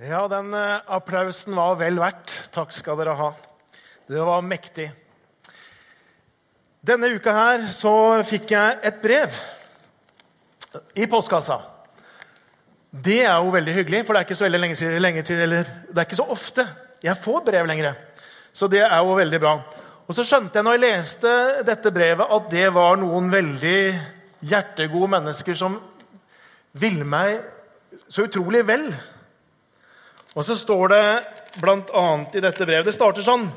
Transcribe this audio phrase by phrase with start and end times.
[0.00, 2.32] Ja, den eh, applausen var vel verdt.
[2.54, 3.26] Takk skal dere ha.
[4.08, 4.86] Det var mektig.
[6.80, 7.92] Denne uka her så
[8.24, 9.36] fikk jeg et brev
[10.96, 11.58] i postkassa.
[12.88, 15.68] Det er jo veldig hyggelig, for det er ikke så veldig lenge, lenge til, eller
[15.90, 16.64] det er ikke så ofte
[17.04, 17.92] jeg får brev lenger.
[18.56, 19.54] Så det er jo veldig bra.
[20.08, 21.36] Og så skjønte jeg når jeg leste
[21.68, 23.78] dette brevet, at det var noen veldig
[24.48, 25.76] hjertegode mennesker som
[26.72, 27.36] ville meg
[28.08, 28.94] så utrolig vel.
[30.34, 31.04] Og så står det
[31.60, 32.06] bl.a.
[32.34, 33.48] i dette brevet Det starter sånn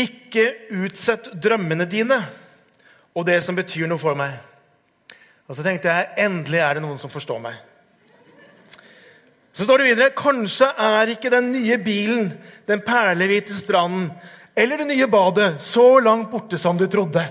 [0.00, 0.46] Ikke
[0.80, 2.22] utsett drømmene dine
[3.10, 4.36] og det som betyr noe for meg.
[5.50, 7.56] Og så tenkte jeg endelig er det noen som forstår meg.
[9.50, 12.30] Så står det videre Kanskje er ikke den nye bilen,
[12.70, 14.12] den perlehvite stranden
[14.54, 17.22] eller det nye badet så langt borte som du trodde.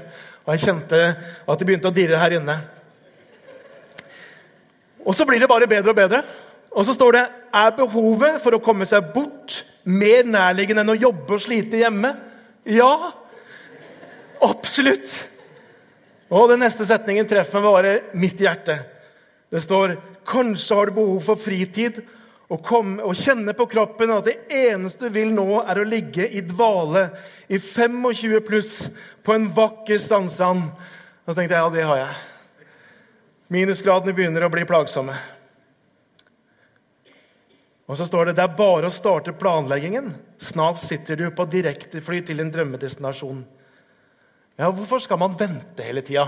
[0.45, 2.55] Og jeg kjente at det begynte å dirre her inne.
[5.05, 6.23] Og så blir det bare bedre og bedre.
[6.75, 11.01] Og så står det Er behovet for å komme seg bort mer nærliggende enn å
[11.01, 12.13] jobbe og slite hjemme?
[12.69, 13.11] Ja,
[14.45, 15.09] absolutt.
[16.29, 18.77] Og den neste setningen treffer meg bare mitt hjerte.
[19.49, 19.97] Det står
[20.29, 22.03] Kanskje har du behov for fritid
[22.49, 26.27] og, komme, og kjenne på kroppen at det eneste du vil nå, er å ligge
[26.29, 27.07] i dvale
[27.49, 28.73] i 25 pluss
[29.25, 30.67] på en vakker strandstrand.
[31.25, 32.21] Da tenkte jeg ja, det har jeg.
[33.53, 35.17] Minusgradene begynner å bli plagsomme.
[37.89, 40.11] Og så står det det er bare å starte planleggingen.
[40.37, 43.41] Snart sitter du på direktefly til en drømmedestinasjon.
[44.59, 46.27] Ja, Hvorfor skal man vente hele tida?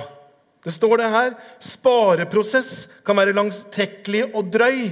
[0.65, 1.31] Det står det her.
[1.61, 4.91] Spareprosess kan være langtekkelig og drøy.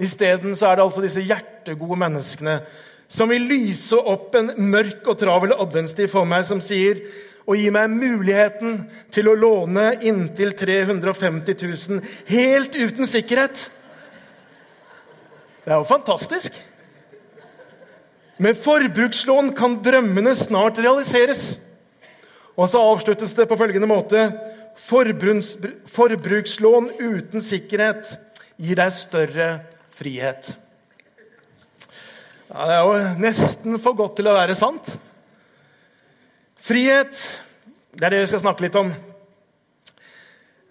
[0.00, 2.60] Isteden er det altså disse hjertegode menneskene
[3.10, 7.02] som vil lyse opp en mørk og travel adventstid for meg, som sier
[7.50, 13.66] og gi meg muligheten til å låne inntil 350 000 helt uten sikkerhet.
[15.64, 16.54] Det er jo fantastisk.
[18.40, 21.58] Med forbrukslån kan drømmene snart realiseres.
[22.56, 24.30] Og så avsluttes det på følgende måte.:
[24.80, 25.56] Forbruks,
[25.92, 28.16] Forbrukslån uten sikkerhet
[28.56, 29.50] gir deg større
[29.92, 30.54] frihet.
[32.50, 34.88] Ja, det er jo nesten for godt til å være sant.
[36.60, 37.20] Frihet,
[37.92, 38.90] det er det vi skal snakke litt om.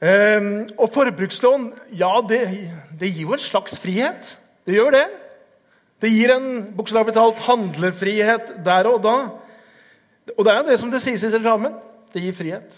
[0.01, 2.44] Ehm, og forbrukslån, ja, det,
[2.99, 4.35] det gir jo en slags frihet.
[4.69, 5.07] Det gjør det.
[6.00, 9.16] Det gir en bokstavelig talt handlefrihet der og da.
[10.35, 11.74] Og det er jo det som det sies i reklamen.
[12.13, 12.75] Det gir frihet.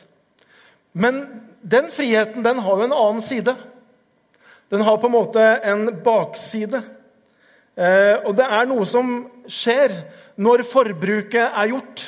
[0.96, 1.20] Men
[1.60, 3.54] den friheten den har jo en annen side.
[4.72, 6.80] Den har på en måte en bakside.
[7.76, 9.12] Eh, og det er noe som
[9.52, 9.98] skjer
[10.40, 12.06] når forbruket er gjort.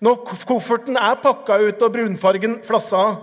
[0.00, 3.18] Når kofferten er pakka ut og brunfargen flassa av.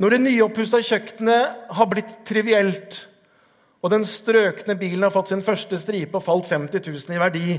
[0.00, 3.02] Når det nyoppussa kjøkkenet har blitt trivielt,
[3.78, 7.58] og den strøkne bilen har fått sin første stripe og falt 50 000 i verdi,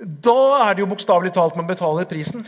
[0.00, 2.46] da er det jo bokstavelig talt man betaler prisen.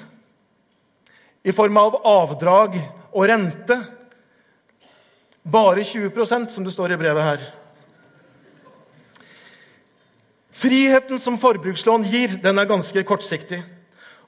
[1.44, 2.78] I form av avdrag
[3.12, 3.76] og rente.
[5.42, 7.44] Bare 20% som det står i brevet her.
[10.62, 13.58] Friheten som forbrukslån gir, den er ganske kortsiktig.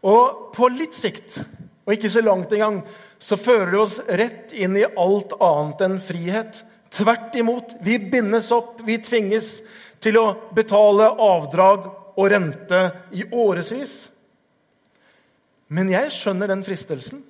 [0.04, 1.38] Og på litt sikt,
[1.86, 2.82] og ikke så langt engang,
[3.22, 6.64] så fører det oss rett inn i alt annet enn frihet.
[6.94, 7.74] Tvert imot.
[7.82, 9.58] Vi bindes opp, vi tvinges
[10.04, 12.82] til å betale avdrag og rente
[13.16, 13.96] i årevis.
[15.74, 17.24] Men jeg skjønner den fristelsen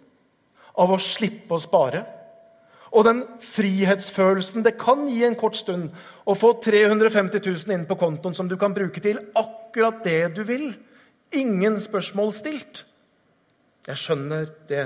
[0.81, 2.03] av å slippe å spare.
[2.95, 5.95] Og den frihetsfølelsen det kan gi en kort stund
[6.29, 10.45] å få 350 000 inn på kontoen som du kan bruke til akkurat det du
[10.47, 10.69] vil.
[11.35, 12.85] Ingen spørsmål stilt.
[13.89, 14.85] Jeg skjønner det.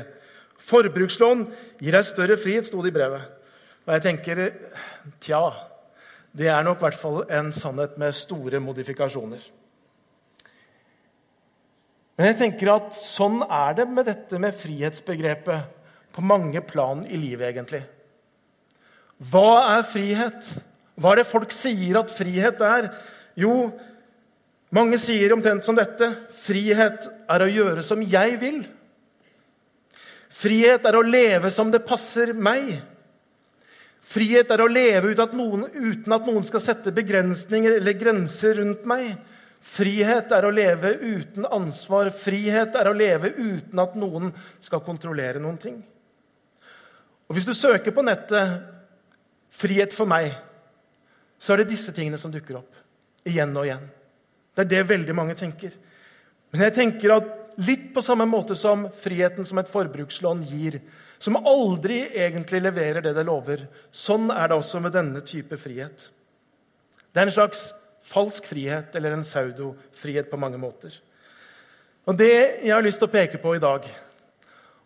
[0.68, 1.44] Forbrukslån
[1.82, 3.38] gir deg større frihet, sto det i brevet.
[3.88, 4.41] Og jeg tenker
[5.25, 5.41] tja,
[6.37, 9.41] det er nok i hvert fall en sannhet med store modifikasjoner.
[12.19, 15.78] Men jeg tenker at sånn er det med dette med frihetsbegrepet
[16.12, 17.81] på mange plan i livet, egentlig.
[19.32, 20.50] Hva er frihet?
[20.99, 22.91] Hva er det folk sier at frihet er?
[23.41, 23.70] Jo,
[24.75, 26.11] mange sier omtrent som dette
[26.44, 28.61] frihet er å gjøre som jeg vil.
[30.29, 32.76] Frihet er å leve som det passer meg.
[34.04, 38.60] Frihet er å leve uten at noen, uten at noen skal sette begrensninger eller grenser
[38.60, 39.12] rundt meg.
[39.60, 42.10] Frihet er å leve uten ansvar.
[42.14, 44.32] Frihet er å leve uten at noen
[44.64, 45.78] skal kontrollere noen ting.
[47.28, 48.62] Og Hvis du søker på nettet
[49.50, 50.38] 'frihet for meg',
[51.38, 52.74] så er det disse tingene som dukker opp
[53.26, 53.90] igjen og igjen.
[54.54, 55.72] Det er det veldig mange tenker.
[56.52, 60.80] Men jeg tenker at litt på samme måte som friheten som et forbrukslån gir,
[61.19, 66.09] som aldri egentlig leverer det det lover, sånn er det også med denne type frihet.
[67.11, 67.69] Det er en slags
[68.09, 70.94] falsk frihet eller en pseudofrihet på mange måter.
[72.09, 73.85] Og Det jeg har lyst til å peke på i dag,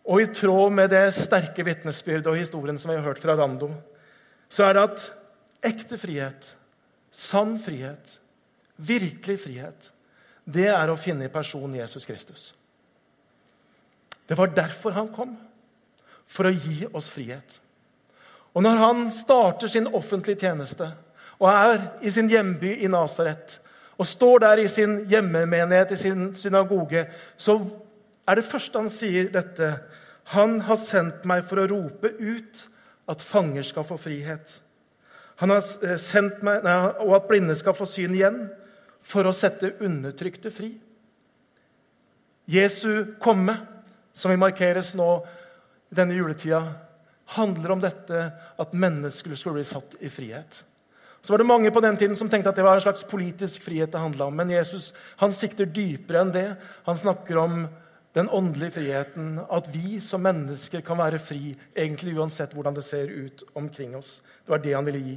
[0.03, 3.69] og i tråd med det sterke vitnesbyrdet og historien som vi har hørt fra Rando,
[4.51, 5.05] så er det at
[5.63, 6.49] ekte frihet,
[7.13, 8.17] sann frihet,
[8.75, 9.87] virkelig frihet,
[10.43, 12.51] det er å finne i personen Jesus Kristus.
[14.27, 15.37] Det var derfor han kom.
[16.33, 17.59] For å gi oss frihet.
[18.53, 20.91] Og når han starter sin offentlige tjeneste
[21.39, 23.59] og er i sin hjemby i Nasaret
[23.97, 27.05] og står der i sin hjemmemenighet, i sin synagoge,
[27.37, 27.59] så
[28.27, 29.75] er det første han sier dette
[30.33, 32.61] Han har sendt meg for å rope ut
[33.11, 34.53] at fanger skal få frihet.
[35.41, 38.45] Han har eh, sendt meg, nei, Og at blinde skal få syn igjen,
[39.03, 40.69] for å sette undertrykte fri.
[42.47, 43.57] Jesu komme
[44.15, 45.09] som vi markeres nå
[45.95, 46.63] denne juletida,
[47.37, 48.27] handler om dette
[48.59, 50.63] at mennesker skulle bli satt i frihet.
[51.23, 53.63] Så var det mange på den tiden som tenkte at det var en slags politisk
[53.63, 54.35] frihet det handla om.
[54.35, 54.91] Men Jesus
[55.21, 56.49] han sikter dypere enn det.
[56.83, 57.61] Han snakker om
[58.13, 59.37] den åndelige friheten.
[59.47, 64.17] At vi som mennesker kan være fri egentlig uansett hvordan det ser ut omkring oss.
[64.43, 65.15] Det var det han ville gi.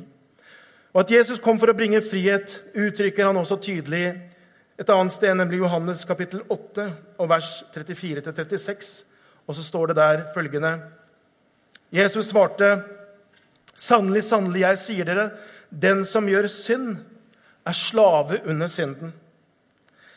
[0.94, 4.06] Og At Jesus kom for å bringe frihet, uttrykker han også tydelig
[4.78, 6.86] et annet sted, nemlig Johannes kapittel 8,
[7.18, 9.04] og vers 34-36.
[9.46, 10.80] Og så står det der følgende
[11.92, 12.82] Jesus svarte,
[13.76, 15.30] 'Sannelig, sannelig, jeg sier dere,
[15.70, 16.96] den som gjør synd,
[17.66, 19.12] er slave under synden.'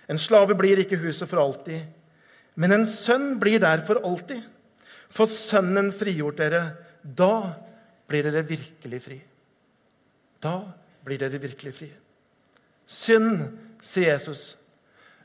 [0.09, 1.83] En slave blir ikke huset for alltid,
[2.55, 4.41] men en sønn blir der for alltid.
[5.09, 6.61] For Sønnen frigjort dere,
[7.03, 7.53] da
[8.09, 9.19] blir dere virkelig fri.
[10.41, 10.61] Da
[11.05, 11.89] blir dere virkelig fri.
[12.89, 13.45] Synd
[13.85, 14.55] sier Jesus.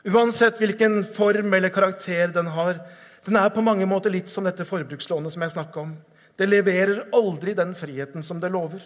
[0.04, 2.82] Uansett hvilken form eller karakter den har.
[3.24, 5.94] Den er på mange måter litt som dette forbrukslånet som jeg snakka om.
[6.36, 8.82] Det leverer aldri den friheten som det lover.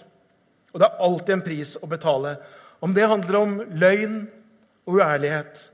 [0.73, 2.37] Og det er alltid en pris å betale.
[2.85, 4.19] Om det handler om løgn
[4.87, 5.65] og uærlighet,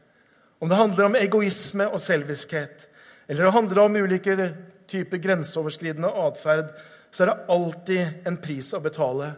[0.63, 2.87] om det handler om egoisme og selviskhet,
[3.29, 4.49] eller det handler om ulike
[4.89, 6.71] typer grenseoverskridende atferd,
[7.11, 9.35] så er det alltid en pris å betale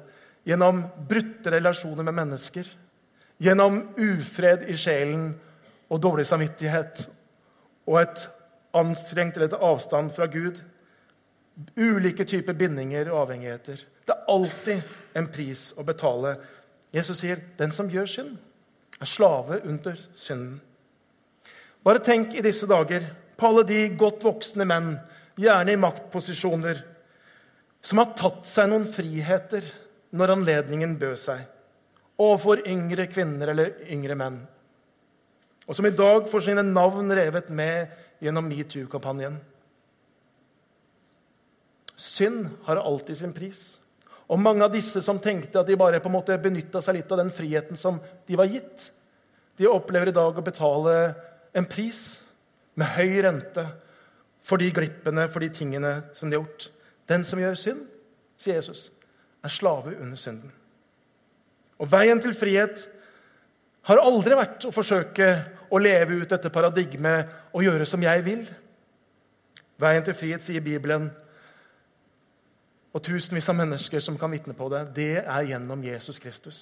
[0.46, 2.68] gjennom brutte relasjoner med mennesker
[3.36, 5.26] Gjennom ufred i sjelen
[5.92, 7.02] og dårlig samvittighet
[7.84, 8.22] og et
[8.80, 10.60] anstrengt eller et avstand fra Gud.
[11.76, 13.80] Ulike typer bindinger og avhengigheter.
[14.06, 16.36] Det er alltid en pris å betale.
[16.94, 18.36] Jesus sier den som gjør synd,
[19.00, 20.60] er slave under synden.
[21.86, 23.04] Bare tenk i disse dager
[23.36, 24.94] på alle de godt voksne menn,
[25.36, 26.80] gjerne i maktposisjoner,
[27.84, 29.66] som har tatt seg noen friheter
[30.16, 31.44] når anledningen bød seg
[32.16, 34.40] overfor yngre kvinner eller yngre menn.
[35.66, 37.92] Og som i dag får sine navn revet med
[38.22, 39.38] gjennom metoo-kampanjen.
[41.96, 43.80] Synd har alltid sin pris.
[44.26, 47.12] Og mange av disse som tenkte at de bare på en måte benytta seg litt
[47.14, 48.90] av den friheten som de var gitt,
[49.56, 50.96] de opplever i dag å betale
[51.56, 52.18] en pris
[52.76, 53.64] med høy rente
[54.46, 56.68] for de glippene, for de tingene som de har gjort.
[57.08, 57.86] Den som gjør synd,
[58.38, 58.90] sier Jesus,
[59.42, 60.52] er slave under synden.
[61.80, 62.84] Og veien til frihet
[63.88, 65.30] har aldri vært å forsøke
[65.76, 68.42] å leve ut dette paradigmet og gjøre som jeg vil.
[69.80, 71.10] Veien til frihet, sier Bibelen,
[72.96, 76.60] og tusenvis av mennesker som kan vitne på det, det er gjennom Jesus Kristus.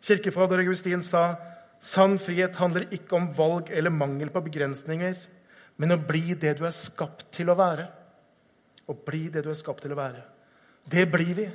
[0.00, 1.34] Kirkefader Augustin sa
[1.84, 5.18] sann frihet handler ikke om valg eller mangel på begrensninger,
[5.76, 7.86] men å bli det du er skapt til å være.
[8.88, 10.24] Å bli det du er skapt til å være.
[10.88, 11.46] Det blir vi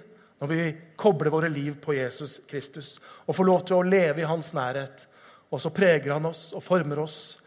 [0.42, 0.62] når vi
[1.00, 2.96] kobler våre liv på Jesus Kristus
[3.26, 5.06] og får lov til å leve i hans nærhet.
[5.56, 7.38] Og så preger han oss og former oss.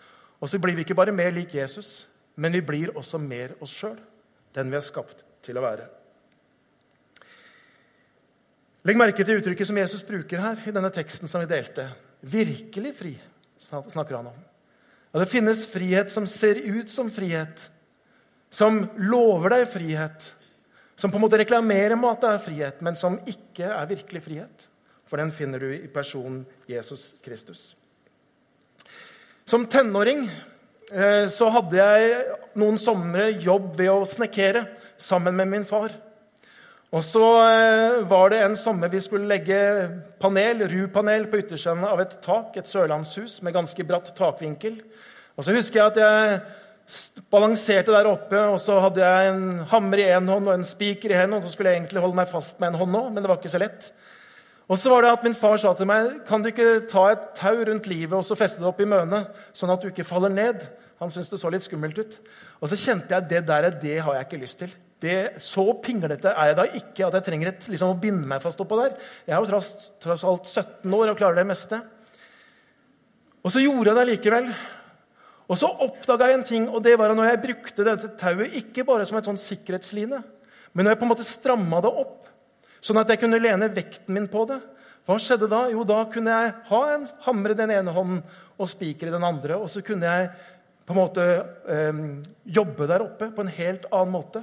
[0.40, 2.06] Og så blir vi ikke bare mer lik Jesus,
[2.40, 3.98] men vi blir også mer oss sjøl,
[4.56, 5.88] den vi er skapt til å være.
[8.88, 11.90] Legg merke til uttrykket som Jesus bruker her i denne teksten som vi delte.
[12.24, 13.12] Virkelig fri,
[13.60, 14.38] snakker han om.
[15.12, 17.66] Og Det finnes frihet som ser ut som frihet,
[18.48, 20.32] som lover deg frihet,
[20.96, 24.24] som på en måte reklamerer med at det er frihet, men som ikke er virkelig
[24.24, 24.68] frihet.
[25.08, 27.72] For den finner du i personen Jesus Kristus.
[29.48, 30.26] Som tenåring
[30.92, 32.16] eh, så hadde jeg
[32.60, 34.66] noen somre jobb ved å snekkere
[35.00, 35.94] sammen med min far.
[36.92, 39.56] Og så eh, var det en sommer vi skulle legge
[40.20, 44.82] panel, rupanel på yttersiden av et tak, et sørlandshus med ganske bratt takvinkel.
[45.40, 50.04] Og så husker jeg at jeg balanserte der oppe, og så hadde jeg en hammer
[50.04, 51.40] i én hånd og en spiker i hendene.
[51.40, 53.40] Og så skulle jeg egentlig holde meg fast med en hånd òg, men det var
[53.40, 53.94] ikke så lett.
[54.68, 57.30] Og så var det at Min far sa til meg kan du ikke ta et
[57.38, 60.32] tau rundt livet og så feste det opp i mønet, sånn at du ikke faller
[60.32, 60.66] ned.
[61.00, 62.18] Han syntes det så litt skummelt ut.
[62.60, 64.76] Og så kjente jeg det der, det har jeg ikke lyst til.
[64.98, 68.42] det, så pinglete er jeg da ikke at jeg trenger et, liksom, å binde meg
[68.42, 68.96] fast oppå der.
[69.28, 69.68] Jeg er jo tross,
[70.02, 71.78] tross, alt 17 år og klarer det meste.
[73.46, 74.48] Og så gjorde jeg det likevel.
[75.48, 78.58] Og så oppdaga jeg en ting, og det var at når jeg brukte dette tauet
[78.58, 80.18] ikke bare som et sånn sikkerhetsline,
[80.74, 82.26] men når jeg på en måte stramma det opp,
[82.84, 84.60] sånn at jeg kunne lene vekten min på det,
[85.08, 85.62] hva skjedde da?
[85.72, 88.20] Jo, da kunne jeg ha en hammer i den ene hånden
[88.60, 89.56] og spiker i den andre.
[89.56, 90.26] Og så kunne jeg
[90.84, 91.24] på en måte
[91.72, 92.00] eh,
[92.58, 94.42] jobbe der oppe på en helt annen måte.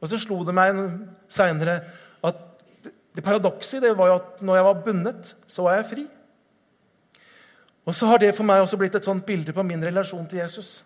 [0.00, 0.78] Og så slo det meg
[1.32, 1.82] seinere
[2.24, 2.40] at
[3.12, 6.06] det paradokset det var jo at når jeg var bundet, så var jeg fri.
[7.88, 10.42] Og så har det for meg også blitt et sånt bilde på min relasjon til
[10.42, 10.78] Jesus.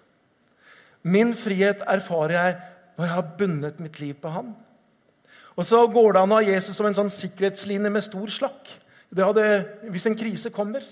[1.03, 2.61] Min frihet erfarer jeg
[2.97, 4.53] når jeg har bundet mitt liv på Han.
[5.59, 8.71] Og så går det an å ha Jesus som en sånn sikkerhetsline med stor slakk.
[9.13, 9.47] Det hadde,
[9.93, 10.85] hvis en krise kommer.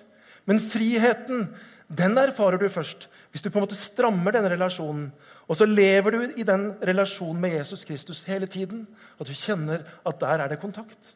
[0.49, 1.49] Men friheten
[1.91, 5.11] den erfarer du først hvis du på en måte strammer denne relasjonen.
[5.51, 8.85] Og så lever du i den relasjonen med Jesus Kristus hele tiden.
[9.19, 11.15] At du kjenner at der er det kontakt.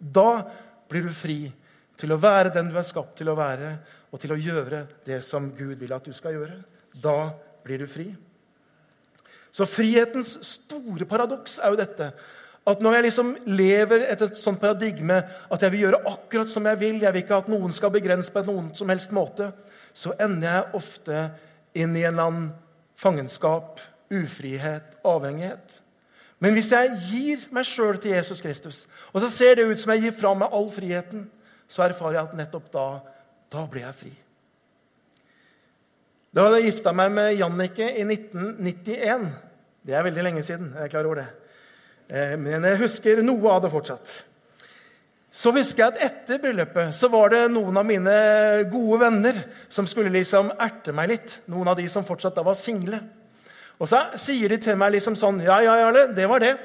[0.00, 0.44] Da
[0.88, 1.42] blir du fri
[2.00, 3.74] til å være den du er skapt til å være,
[4.10, 6.56] og til å gjøre det som Gud vil at du skal gjøre.
[6.96, 7.32] Da
[7.64, 8.08] blir du fri.
[9.52, 12.10] Så frihetens store paradoks er jo dette
[12.68, 16.66] at når jeg liksom lever etter et sånt paradigme at jeg vil gjøre akkurat som
[16.68, 19.48] jeg vil, jeg vil ikke at noen skal begrense på noen som helst måte,
[19.96, 21.22] så ender jeg ofte
[21.72, 22.50] inn i en eller annen
[23.00, 23.80] fangenskap,
[24.12, 25.80] ufrihet, avhengighet.
[26.40, 29.92] Men hvis jeg gir meg sjøl til Jesus Kristus, og så ser det ut som
[29.94, 31.26] jeg gir fra meg all friheten,
[31.70, 32.86] så erfarer jeg at nettopp da,
[33.52, 34.12] da blir jeg fri.
[36.30, 39.28] Da hadde jeg gifta meg med Jannicke i 1991.
[39.86, 40.72] Det er veldig lenge siden.
[40.76, 41.28] jeg er klar over det.
[42.10, 44.12] Eh, men jeg husker noe av det fortsatt.
[45.30, 48.14] Så husker jeg at etter bryllupet så var det noen av mine
[48.72, 49.36] gode venner
[49.70, 51.36] som skulle liksom erte meg litt.
[51.46, 52.98] Noen av de som fortsatt da var single.
[53.78, 56.56] Og så sier de til meg liksom sånn Ja, ja, Jarle, det var det.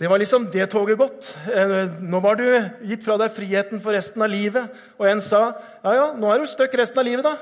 [0.00, 1.28] Det var liksom det toget gått.
[1.52, 2.48] Eh, nå var du
[2.88, 4.72] gitt fra deg friheten for resten av livet.
[4.96, 5.44] Og en sa
[5.84, 7.36] ja, ja, nå er du støkk resten av livet, da.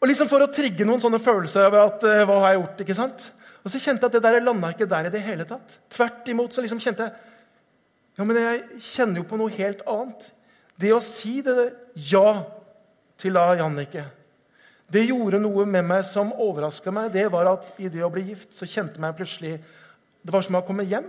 [0.00, 2.82] Og liksom For å trigge noen sånne følelser over at eh, hva har jeg gjort?
[2.86, 3.28] ikke sant?
[3.60, 5.76] Og så kjente jeg at det der landa ikke der i det hele tatt.
[5.92, 7.26] Tvert imot så liksom kjente jeg
[8.18, 10.26] ja, men jeg kjenner jo på noe helt annet.
[10.80, 11.70] Det å si det
[12.10, 12.42] ja
[13.20, 14.02] til da Jannicke,
[14.90, 17.12] det gjorde noe med meg som overraska meg.
[17.14, 19.60] Det var at i det å bli gift så kjente jeg meg plutselig
[20.20, 21.06] Det var som å komme hjem.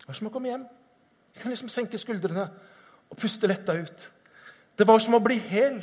[0.00, 0.64] Det var som å komme hjem.
[1.36, 2.48] Jeg kan liksom senke skuldrene
[3.06, 4.08] og puste letta ut.
[4.74, 5.78] Det var som å bli hel.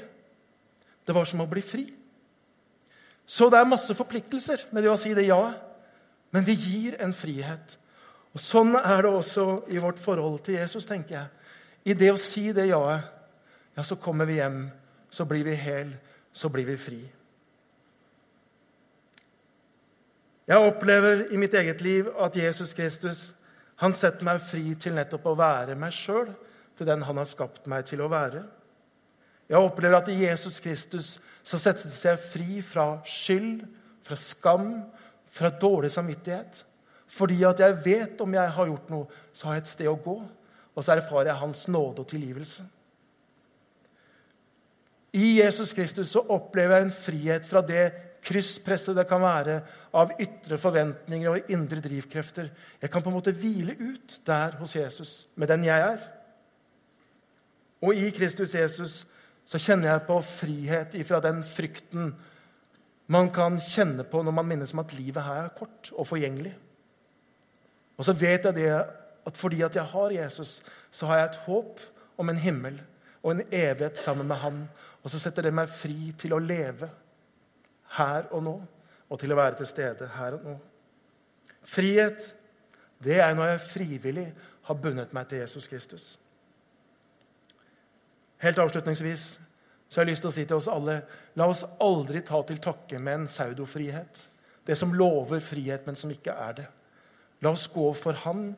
[1.07, 1.85] Det var som å bli fri.
[3.29, 5.53] Så det er masse forpliktelser med det å si det ja,
[6.33, 7.75] men det gir en frihet.
[8.33, 10.85] Og Sånn er det også i vårt forhold til Jesus.
[10.85, 11.27] tenker jeg.
[11.85, 13.05] I det å si det ja-et,
[13.77, 14.69] ja, så kommer vi hjem,
[15.09, 15.93] så blir vi hel,
[16.33, 16.99] så blir vi fri.
[20.49, 23.35] Jeg opplever i mitt eget liv at Jesus Kristus
[23.79, 26.33] han setter meg fri til nettopp å være meg sjøl,
[26.75, 28.43] til den han har skapt meg til å være.
[29.49, 33.63] Jeg opplever at i Jesus Kristus så settes jeg fri fra skyld,
[34.05, 34.73] fra skam,
[35.33, 36.65] fra dårlig samvittighet.
[37.09, 39.97] Fordi at jeg vet om jeg har gjort noe, så har jeg et sted å
[39.97, 40.19] gå.
[40.77, 42.67] Og så erfarer jeg Hans nåde og tilgivelse.
[45.17, 47.87] I Jesus Kristus så opplever jeg en frihet fra det
[48.25, 49.59] krysspresset det kan være
[49.97, 52.49] av ytre forventninger og indre drivkrefter.
[52.81, 56.03] Jeg kan på en måte hvile ut der hos Jesus med den jeg er.
[57.81, 59.01] Og i Kristus Jesus
[59.49, 62.11] så kjenner jeg på frihet ifra den frykten
[63.09, 66.51] man kan kjenne på når man minnes om at livet her er kort og forgjengelig.
[67.97, 70.59] Og så vet jeg det at fordi at jeg har Jesus,
[70.91, 71.81] så har jeg et håp
[72.21, 72.77] om en himmel
[73.23, 74.61] og en evighet sammen med Han.
[75.03, 76.89] Og så setter det meg fri til å leve
[77.97, 78.55] her og nå,
[79.09, 80.55] og til å være til stede her og nå.
[81.65, 82.35] Frihet,
[83.01, 84.31] det er når jeg frivillig
[84.69, 86.11] har bundet meg til Jesus Kristus.
[88.39, 89.23] Helt avslutningsvis
[89.89, 90.99] så har jeg lyst til å si til oss alle
[91.39, 94.19] la oss aldri ta til takke med en pseudofrihet.
[94.65, 96.67] Det som lover frihet, men som ikke er det.
[97.41, 98.51] La oss gå for Han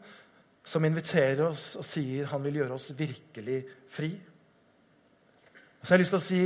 [0.67, 4.11] som inviterer oss og sier han vil gjøre oss virkelig fri.
[5.81, 6.41] Så jeg har lyst til å si,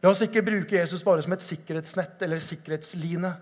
[0.00, 3.34] La oss ikke bruke Jesus bare som et sikkerhetsnett eller sikkerhetsline,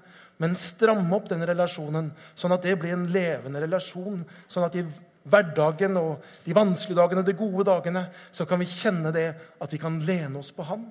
[0.43, 4.25] men stramme opp den relasjonen, sånn at det blir en levende relasjon.
[4.51, 4.85] Sånn at i
[5.29, 9.29] hverdagen og de vanskelige dagene, de gode dagene, så kan vi kjenne det
[9.61, 10.87] at vi kan lene oss på Han.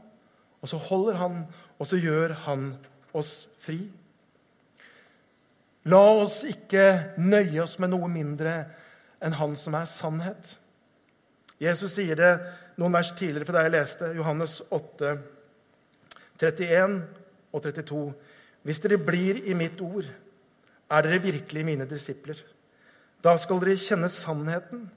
[0.62, 1.46] Og så holder Han,
[1.80, 2.70] og så gjør Han
[3.14, 3.80] oss fri.
[5.88, 8.60] La oss ikke nøye oss med noe mindre
[9.24, 10.58] enn Han som er sannhet.
[11.62, 12.34] Jesus sier det
[12.78, 15.16] noen vers tidligere for da jeg leste, Johannes 8,
[16.38, 17.00] 31
[17.54, 18.02] og 32.
[18.68, 20.06] Hvis dere blir i mitt ord,
[20.88, 22.40] er dere virkelig mine disipler.
[23.24, 24.88] Da skal dere kjenne sannheten,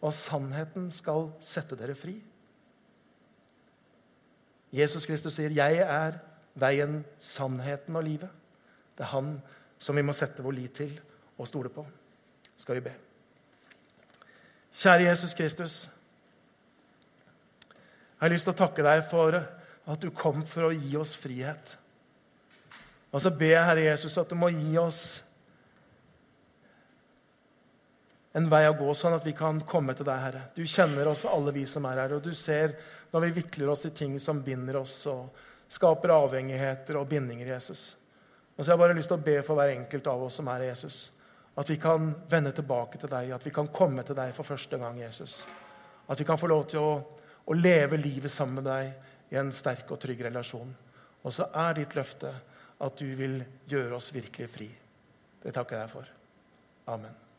[0.00, 2.16] og sannheten skal sette dere fri.
[4.72, 6.18] Jesus Kristus sier, 'Jeg er
[6.54, 8.30] veien, sannheten og livet'.
[8.96, 9.42] Det er han
[9.78, 11.00] som vi må sette vår lit til
[11.38, 11.86] og stole på.
[12.56, 12.92] Skal vi be.
[14.76, 15.88] Kjære Jesus Kristus.
[18.20, 19.32] Jeg har lyst til å takke deg for
[19.86, 21.78] at du kom for å gi oss frihet.
[23.12, 25.24] Og så ber jeg, Herre Jesus, at du må gi oss
[28.32, 30.42] en vei å gå, sånn at vi kan komme til deg, Herre.
[30.54, 32.76] Du kjenner oss alle, vi som er her, og du ser
[33.10, 37.96] når vi vikler oss i ting som binder oss og skaper avhengigheter og bindinger, Jesus.
[38.54, 40.50] Og så har jeg bare lyst til å be for hver enkelt av oss som
[40.52, 40.98] er Jesus,
[41.58, 44.78] at vi kan vende tilbake til deg, at vi kan komme til deg for første
[44.78, 45.40] gang, Jesus.
[46.10, 46.92] At vi kan få lov til å,
[47.46, 50.70] å leve livet sammen med deg i en sterk og trygg relasjon.
[51.20, 52.30] Og så er ditt løfte
[52.80, 54.70] at du vil gjøre oss virkelig fri.
[55.42, 56.14] Det takker jeg deg for.
[56.94, 57.29] Amen.